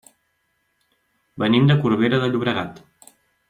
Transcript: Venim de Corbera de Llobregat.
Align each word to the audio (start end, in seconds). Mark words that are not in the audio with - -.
Venim 1.45 1.69
de 1.73 1.77
Corbera 1.87 2.21
de 2.25 2.33
Llobregat. 2.33 2.85